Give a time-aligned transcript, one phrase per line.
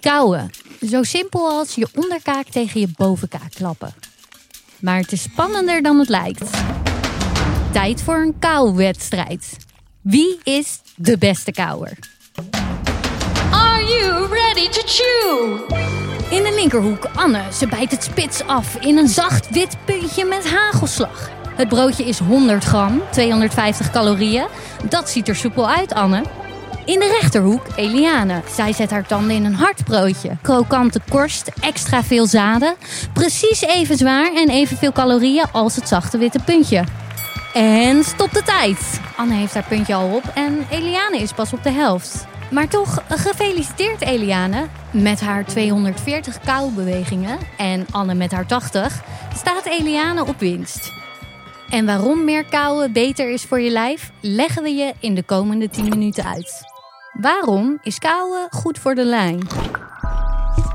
[0.00, 0.50] Kauwen.
[0.88, 3.94] Zo simpel als je onderkaak tegen je bovenkaak klappen.
[4.80, 6.50] Maar het is spannender dan het lijkt.
[7.72, 9.56] Tijd voor een kauwwedstrijd.
[10.00, 11.98] Wie is de beste kauwer?
[13.50, 15.58] Are you ready to chew?
[16.30, 17.42] In de linkerhoek Anne.
[17.52, 21.30] Ze bijt het spits af in een zacht wit puntje met hagelslag.
[21.56, 24.46] Het broodje is 100 gram, 250 calorieën.
[24.88, 26.22] Dat ziet er soepel uit, Anne.
[26.88, 28.42] In de rechterhoek Eliane.
[28.54, 30.36] Zij zet haar tanden in een hard broodje.
[30.42, 32.74] Krokante korst, extra veel zaden.
[33.12, 36.84] Precies even zwaar en evenveel calorieën als het zachte witte puntje.
[37.54, 39.00] En stop de tijd.
[39.16, 42.26] Anne heeft haar puntje al op en Eliane is pas op de helft.
[42.50, 44.66] Maar toch, gefeliciteerd Eliane.
[44.90, 49.02] Met haar 240 kauwbewegingen en Anne met haar 80
[49.36, 50.92] staat Eliane op winst.
[51.70, 55.68] En waarom meer kauwen beter is voor je lijf, leggen we je in de komende
[55.68, 56.76] 10 minuten uit.
[57.20, 59.40] Waarom is kauwen goed voor de lijn?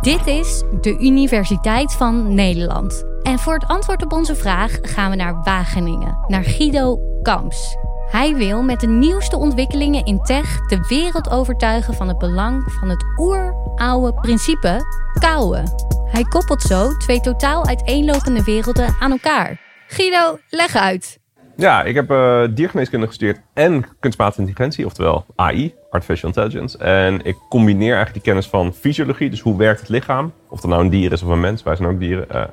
[0.01, 3.03] Dit is de Universiteit van Nederland.
[3.21, 7.77] En voor het antwoord op onze vraag gaan we naar Wageningen, naar Guido Kamps.
[8.09, 12.89] Hij wil met de nieuwste ontwikkelingen in tech de wereld overtuigen van het belang van
[12.89, 14.79] het oeroude principe
[15.19, 15.63] kauwen.
[16.05, 19.61] Hij koppelt zo twee totaal uiteenlopende werelden aan elkaar.
[19.87, 21.19] Guido, leg uit.
[21.55, 26.77] Ja, ik heb uh, diergeneeskunde gestudeerd en kunstmatige intelligentie, oftewel AI, Artificial Intelligence.
[26.77, 30.69] En ik combineer eigenlijk die kennis van fysiologie, dus hoe werkt het lichaam, of dat
[30.69, 32.43] nou een dier is of een mens, wij zijn ook dieren, uh,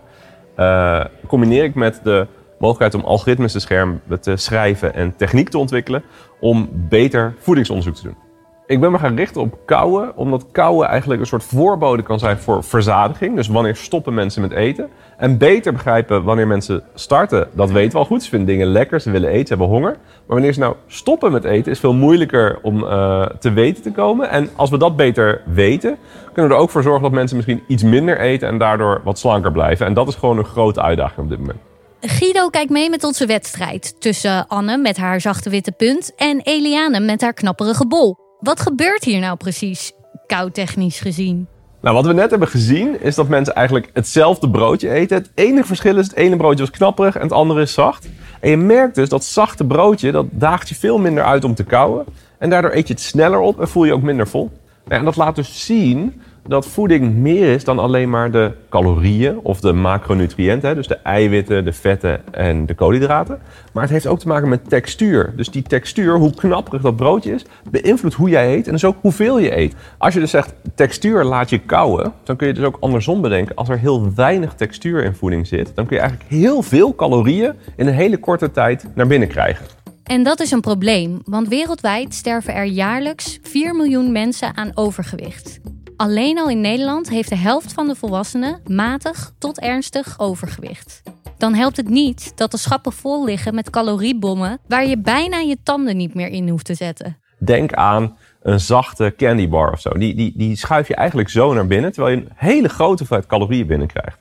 [0.58, 2.26] uh, combineer ik met de
[2.58, 6.02] mogelijkheid om algoritmes te schermen, te schrijven en techniek te ontwikkelen
[6.40, 8.29] om beter voedingsonderzoek te doen.
[8.70, 12.38] Ik ben me gaan richten op kauwen, omdat kauwen eigenlijk een soort voorbode kan zijn
[12.38, 13.36] voor verzadiging.
[13.36, 14.88] Dus wanneer stoppen mensen met eten.
[15.16, 18.22] En beter begrijpen wanneer mensen starten, dat weten we al goed.
[18.22, 19.90] Ze vinden dingen lekker, ze willen eten, ze hebben honger.
[19.90, 23.92] Maar wanneer ze nou stoppen met eten, is veel moeilijker om uh, te weten te
[23.92, 24.30] komen.
[24.30, 25.96] En als we dat beter weten,
[26.32, 29.18] kunnen we er ook voor zorgen dat mensen misschien iets minder eten en daardoor wat
[29.18, 29.86] slanker blijven.
[29.86, 31.58] En dat is gewoon een grote uitdaging op dit moment.
[32.00, 37.00] Guido kijkt mee met onze wedstrijd tussen Anne met haar zachte witte punt en Eliane
[37.00, 38.29] met haar knapperige bol.
[38.40, 39.92] Wat gebeurt hier nou precies,
[40.26, 41.46] koudtechnisch gezien?
[41.80, 45.16] Nou, wat we net hebben gezien is dat mensen eigenlijk hetzelfde broodje eten.
[45.16, 48.08] Het enige verschil is het ene broodje was knapperig en het andere is zacht.
[48.40, 51.64] En je merkt dus dat zachte broodje, dat daagt je veel minder uit om te
[51.64, 52.04] kauwen.
[52.38, 54.50] En daardoor eet je het sneller op en voel je ook minder vol.
[54.88, 59.60] En dat laat dus zien dat voeding meer is dan alleen maar de calorieën of
[59.60, 63.38] de macronutriënten, dus de eiwitten, de vetten en de koolhydraten.
[63.72, 65.32] Maar het heeft ook te maken met textuur.
[65.36, 68.96] Dus die textuur, hoe knapperig dat broodje is, beïnvloedt hoe jij eet en dus ook
[69.00, 69.74] hoeveel je eet.
[69.98, 73.54] Als je dus zegt textuur laat je kauwen, dan kun je dus ook andersom bedenken.
[73.54, 77.52] Als er heel weinig textuur in voeding zit, dan kun je eigenlijk heel veel calorieën
[77.76, 79.66] in een hele korte tijd naar binnen krijgen.
[80.10, 85.60] En dat is een probleem, want wereldwijd sterven er jaarlijks 4 miljoen mensen aan overgewicht.
[86.00, 91.02] Alleen al in Nederland heeft de helft van de volwassenen matig tot ernstig overgewicht.
[91.38, 95.56] Dan helpt het niet dat de schappen vol liggen met caloriebommen waar je bijna je
[95.62, 97.16] tanden niet meer in hoeft te zetten.
[97.38, 99.90] Denk aan een zachte candy bar of zo.
[99.90, 103.28] Die, die, die schuif je eigenlijk zo naar binnen, terwijl je een hele grote hoeveelheid
[103.28, 104.18] calorieën binnenkrijgt.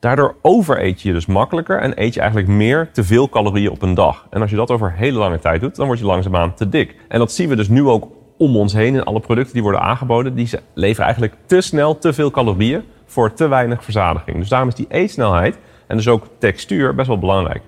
[0.00, 3.94] Daardoor overeet je dus makkelijker en eet je eigenlijk meer te veel calorieën op een
[3.94, 4.26] dag.
[4.30, 6.96] En als je dat over hele lange tijd doet, dan word je langzaamaan te dik.
[7.08, 9.80] En dat zien we dus nu ook om ons heen in alle producten die worden
[9.80, 10.34] aangeboden.
[10.34, 14.38] Die leveren eigenlijk te snel te veel calorieën voor te weinig verzadiging.
[14.38, 17.62] Dus daarom is die eetsnelheid en dus ook textuur best wel belangrijk.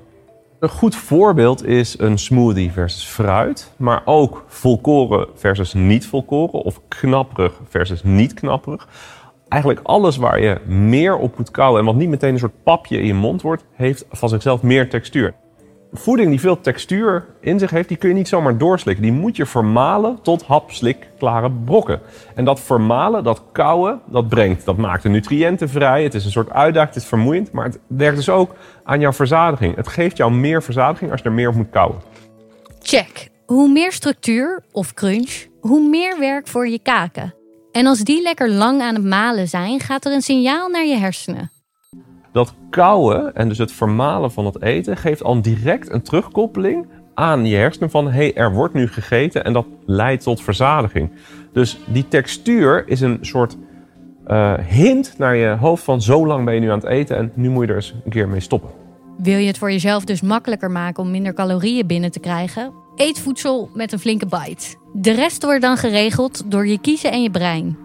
[0.61, 6.81] Een goed voorbeeld is een smoothie versus fruit, maar ook volkoren versus niet volkoren of
[6.89, 8.89] knapperig versus niet knapperig.
[9.49, 12.99] Eigenlijk alles waar je meer op moet kouwen en wat niet meteen een soort papje
[12.99, 15.35] in je mond wordt, heeft van zichzelf meer textuur
[15.94, 19.03] voeding die veel textuur in zich heeft, die kun je niet zomaar doorslikken.
[19.03, 22.00] Die moet je vermalen tot hapslik klare brokken.
[22.34, 26.03] En dat vermalen, dat kouwen, dat brengt, dat maakt de nutriënten vrij.
[26.03, 29.12] Het is een soort uitdaging, het is vermoeiend, maar het werkt dus ook aan jouw
[29.12, 29.77] verzadiging.
[29.77, 32.00] Het geeft jou meer verzadiging als je er meer op moet kouwen.
[32.82, 33.28] Check.
[33.47, 37.34] Hoe meer structuur of crunch, hoe meer werk voor je kaken.
[37.72, 40.96] En als die lekker lang aan het malen zijn, gaat er een signaal naar je
[40.96, 41.50] hersenen.
[42.34, 47.46] Dat kauwen en dus het vermalen van het eten geeft al direct een terugkoppeling aan
[47.46, 51.10] je hersenen van hé, hey, er wordt nu gegeten en dat leidt tot verzadiging.
[51.52, 53.56] Dus die textuur is een soort
[54.26, 57.32] uh, hint naar je hoofd van zo lang ben je nu aan het eten en
[57.34, 58.70] nu moet je er eens een keer mee stoppen.
[59.19, 62.72] Wil je het voor jezelf dus makkelijker maken om minder calorieën binnen te krijgen?
[62.96, 64.76] Eet voedsel met een flinke bite.
[64.92, 67.83] De rest wordt dan geregeld door je kiezen en je brein.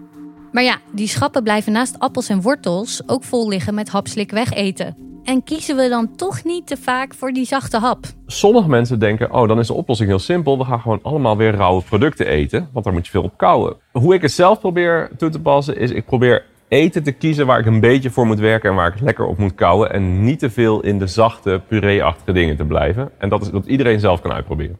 [0.52, 5.08] Maar ja, die schappen blijven naast appels en wortels ook vol liggen met hapslik wegeten.
[5.24, 8.06] En kiezen we dan toch niet te vaak voor die zachte hap?
[8.26, 10.58] Sommige mensen denken, oh, dan is de oplossing heel simpel.
[10.58, 13.76] We gaan gewoon allemaal weer rauwe producten eten, want daar moet je veel op kouwen.
[13.92, 17.60] Hoe ik het zelf probeer toe te passen, is ik probeer eten te kiezen waar
[17.60, 19.94] ik een beetje voor moet werken en waar ik lekker op moet kouwen.
[19.94, 23.12] En niet te veel in de zachte, puree-achtige dingen te blijven.
[23.18, 24.78] En dat is dat iedereen zelf kan uitproberen.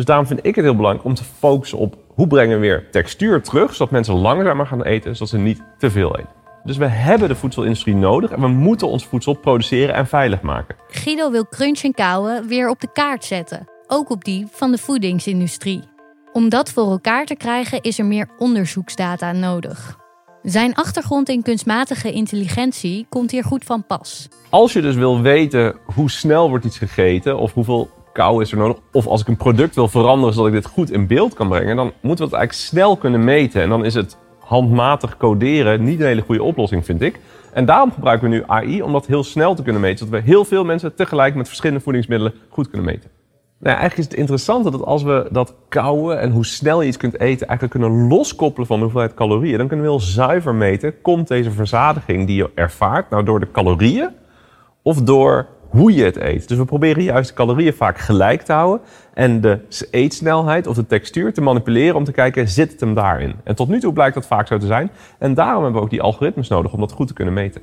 [0.00, 2.90] Dus daarom vind ik het heel belangrijk om te focussen op hoe brengen we weer
[2.90, 6.32] textuur terug, zodat mensen langzamer gaan eten, zodat ze niet te veel eten.
[6.64, 10.76] Dus we hebben de voedselindustrie nodig en we moeten ons voedsel produceren en veilig maken.
[10.88, 14.78] Guido wil crunch en kauwen weer op de kaart zetten, ook op die van de
[14.78, 15.82] voedingsindustrie.
[16.32, 19.98] Om dat voor elkaar te krijgen is er meer onderzoeksdata nodig.
[20.42, 24.28] Zijn achtergrond in kunstmatige intelligentie komt hier goed van pas.
[24.48, 28.58] Als je dus wil weten hoe snel wordt iets gegeten of hoeveel kou is er
[28.58, 31.48] nodig, of als ik een product wil veranderen zodat ik dit goed in beeld kan
[31.48, 33.62] brengen, dan moeten we het eigenlijk snel kunnen meten.
[33.62, 37.20] En dan is het handmatig coderen niet een hele goede oplossing, vind ik.
[37.52, 40.26] En daarom gebruiken we nu AI om dat heel snel te kunnen meten, zodat we
[40.26, 43.10] heel veel mensen tegelijk met verschillende voedingsmiddelen goed kunnen meten.
[43.58, 46.88] Nou, ja, eigenlijk is het interessante dat als we dat kouwen en hoe snel je
[46.88, 50.54] iets kunt eten eigenlijk kunnen loskoppelen van de hoeveelheid calorieën, dan kunnen we heel zuiver
[50.54, 54.10] meten, komt deze verzadiging die je ervaart nou door de calorieën
[54.82, 56.48] of door hoe je het eet.
[56.48, 60.86] Dus we proberen juist de calorieën vaak gelijk te houden en de eetsnelheid of de
[60.86, 63.34] textuur te manipuleren om te kijken, zit het hem daarin?
[63.44, 64.90] En tot nu toe blijkt dat vaak zo te zijn.
[65.18, 67.62] En daarom hebben we ook die algoritmes nodig om dat goed te kunnen meten.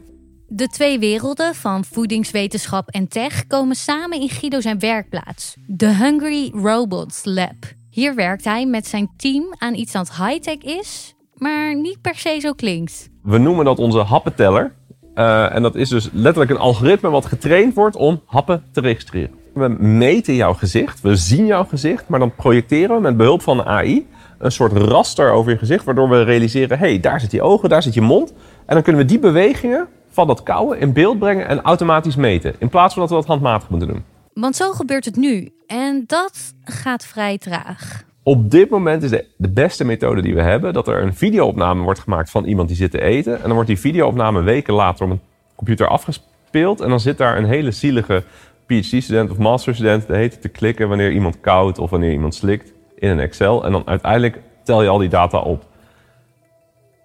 [0.49, 6.51] De twee werelden van voedingswetenschap en tech komen samen in Guido zijn werkplaats, de Hungry
[6.53, 7.55] Robots Lab.
[7.89, 12.39] Hier werkt hij met zijn team aan iets dat high-tech is, maar niet per se
[12.39, 13.09] zo klinkt.
[13.23, 14.75] We noemen dat onze happenteller.
[15.17, 19.31] Uh, en dat is dus letterlijk een algoritme wat getraind wordt om happen te registreren.
[19.53, 23.65] We meten jouw gezicht, we zien jouw gezicht, maar dan projecteren we met behulp van
[23.65, 27.41] AI een soort raster over je gezicht, waardoor we realiseren: hé, hey, daar zit je
[27.41, 28.33] ogen, daar zit je mond.
[28.65, 32.55] En dan kunnen we die bewegingen van dat kouwen in beeld brengen en automatisch meten.
[32.57, 34.03] In plaats van dat we dat handmatig moeten doen.
[34.33, 35.51] Want zo gebeurt het nu.
[35.67, 38.03] En dat gaat vrij traag.
[38.27, 41.83] Op dit moment is de, de beste methode die we hebben dat er een videoopname
[41.83, 43.33] wordt gemaakt van iemand die zit te eten.
[43.33, 45.19] En dan wordt die videoopname weken later op een
[45.55, 46.81] computer afgespeeld.
[46.81, 48.23] En dan zit daar een hele zielige
[48.65, 53.09] PhD-student of masterstudent de heet te klikken wanneer iemand koudt of wanneer iemand slikt in
[53.09, 53.65] een Excel.
[53.65, 55.63] En dan uiteindelijk tel je al die data op.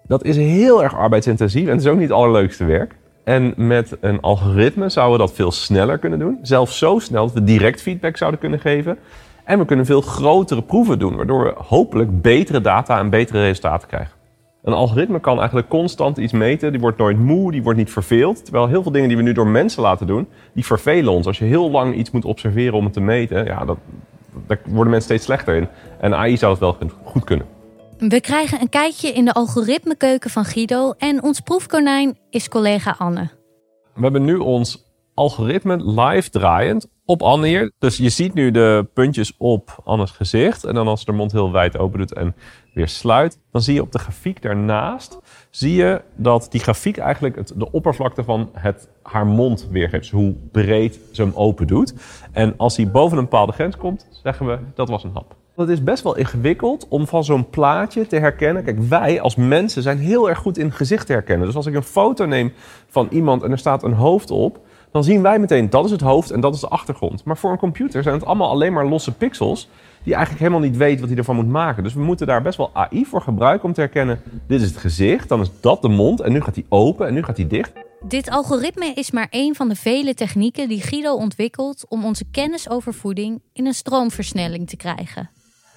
[0.07, 2.95] Dat is heel erg arbeidsintensief en het is ook niet het allerleukste werk.
[3.23, 6.39] En met een algoritme zouden we dat veel sneller kunnen doen.
[6.41, 8.97] Zelfs zo snel dat we direct feedback zouden kunnen geven.
[9.43, 13.87] En we kunnen veel grotere proeven doen, waardoor we hopelijk betere data en betere resultaten
[13.87, 14.13] krijgen.
[14.63, 18.43] Een algoritme kan eigenlijk constant iets meten, die wordt nooit moe, die wordt niet verveeld.
[18.43, 21.27] Terwijl heel veel dingen die we nu door mensen laten doen, die vervelen ons.
[21.27, 23.77] Als je heel lang iets moet observeren om het te meten, ja, dat,
[24.47, 25.67] daar worden mensen steeds slechter in.
[25.99, 27.45] En AI zou het wel goed kunnen.
[27.97, 33.29] We krijgen een kijkje in de algoritmekeuken van Guido en ons proefkonijn is collega Anne.
[33.93, 34.82] We hebben nu ons
[35.13, 37.71] algoritme live draaiend op Anne hier.
[37.79, 40.63] Dus je ziet nu de puntjes op Anne's gezicht.
[40.63, 42.35] En dan als ze de mond heel wijd open doet en
[42.73, 45.19] weer sluit, dan zie je op de grafiek daarnaast,
[45.49, 50.03] zie je dat die grafiek eigenlijk het, de oppervlakte van het, haar mond weergeeft.
[50.03, 51.93] Dus hoe breed ze hem open doet.
[52.31, 55.35] En als hij boven een bepaalde grens komt, zeggen we dat was een hap.
[55.55, 58.63] Het is best wel ingewikkeld om van zo'n plaatje te herkennen.
[58.63, 61.45] Kijk, wij als mensen zijn heel erg goed in gezicht herkennen.
[61.45, 62.53] Dus als ik een foto neem
[62.87, 64.59] van iemand en er staat een hoofd op,
[64.93, 67.23] dan zien wij meteen dat is het hoofd en dat is de achtergrond.
[67.23, 69.69] Maar voor een computer zijn het allemaal alleen maar losse pixels
[70.03, 71.83] die eigenlijk helemaal niet weet wat hij ervan moet maken.
[71.83, 74.77] Dus we moeten daar best wel AI voor gebruiken om te herkennen: dit is het
[74.77, 77.47] gezicht, dan is dat de mond en nu gaat hij open en nu gaat hij
[77.47, 77.71] dicht.
[78.07, 82.69] Dit algoritme is maar één van de vele technieken die Guido ontwikkelt om onze kennis
[82.69, 85.29] over voeding in een stroomversnelling te krijgen.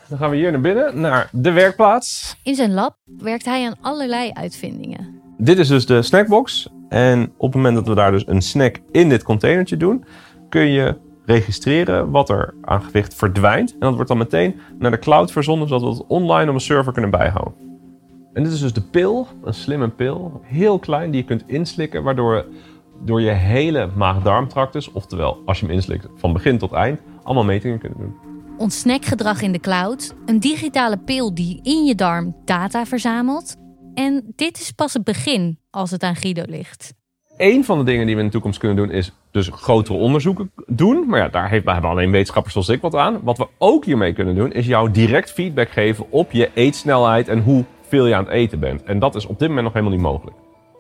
[0.09, 2.37] Dan gaan we hier naar binnen, naar de werkplaats.
[2.43, 5.21] In zijn lab werkt hij aan allerlei uitvindingen.
[5.39, 6.69] Dit is dus de snackbox.
[6.89, 10.05] En op het moment dat we daar dus een snack in dit containertje doen,
[10.49, 13.73] kun je registreren wat er aan gewicht verdwijnt.
[13.73, 16.61] En dat wordt dan meteen naar de cloud verzonden, zodat we het online op een
[16.61, 17.55] server kunnen bijhouden.
[18.33, 22.03] En dit is dus de pil, een slimme pil, heel klein, die je kunt inslikken,
[22.03, 22.47] waardoor
[23.05, 27.79] door je hele maag-darmtractus, oftewel als je hem inslikt van begin tot eind, allemaal metingen
[27.79, 28.15] kunnen doen.
[28.57, 33.57] Ons snackgedrag in de cloud, een digitale pil die in je darm data verzamelt.
[33.95, 36.95] En dit is pas het begin als het aan Guido ligt.
[37.37, 40.51] Eén van de dingen die we in de toekomst kunnen doen is dus grotere onderzoeken
[40.67, 41.05] doen.
[41.07, 43.21] Maar ja, daar hebben alleen wetenschappers zoals ik wat aan.
[43.23, 47.43] Wat we ook hiermee kunnen doen is jou direct feedback geven op je eetsnelheid en
[47.43, 48.83] hoeveel je aan het eten bent.
[48.83, 50.37] En dat is op dit moment nog helemaal niet mogelijk.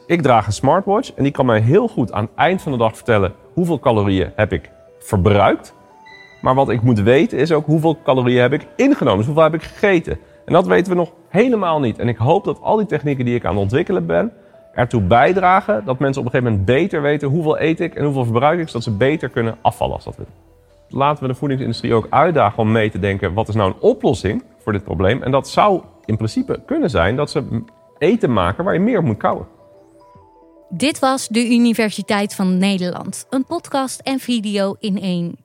[0.06, 2.78] Ik draag een smartwatch en die kan mij heel goed aan het eind van de
[2.78, 5.74] dag vertellen hoeveel calorieën heb ik verbruikt.
[6.40, 9.16] Maar wat ik moet weten is ook hoeveel calorieën heb ik ingenomen.
[9.16, 10.18] Dus hoeveel heb ik gegeten.
[10.44, 11.98] En dat weten we nog helemaal niet.
[11.98, 14.32] En ik hoop dat al die technieken die ik aan het ontwikkelen ben,
[14.76, 18.24] ertoe bijdragen dat mensen op een gegeven moment beter weten hoeveel eet ik en hoeveel
[18.24, 20.32] verbruik ik, zodat ze beter kunnen afvallen als dat willen.
[20.88, 24.44] Laten we de voedingsindustrie ook uitdagen om mee te denken wat is nou een oplossing
[24.58, 25.22] voor dit probleem.
[25.22, 27.62] En dat zou in principe kunnen zijn dat ze
[27.98, 29.46] eten maken waar je meer op moet kouwen.
[30.68, 33.26] Dit was de Universiteit van Nederland.
[33.30, 35.36] Een podcast en video in één.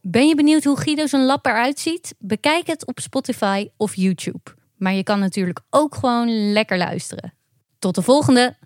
[0.00, 2.14] Ben je benieuwd hoe Guido zijn lab eruit ziet?
[2.18, 4.54] Bekijk het op Spotify of YouTube.
[4.76, 7.32] Maar je kan natuurlijk ook gewoon lekker luisteren.
[7.78, 8.63] Tot de volgende!